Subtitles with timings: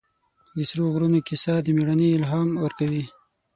[0.55, 3.03] د سرو غرونو کیسه د مېړانې الهام ورکوي.